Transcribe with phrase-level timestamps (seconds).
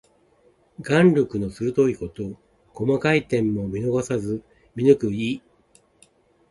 [0.81, 2.35] 眼力の鋭いこと。
[2.73, 4.41] 細かい点も逃さず
[4.75, 5.43] 見抜く意。